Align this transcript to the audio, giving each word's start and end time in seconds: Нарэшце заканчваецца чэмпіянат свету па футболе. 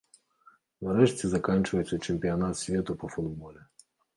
Нарэшце 0.87 1.29
заканчваецца 1.35 2.01
чэмпіянат 2.07 2.59
свету 2.65 2.91
па 3.05 3.15
футболе. 3.17 3.61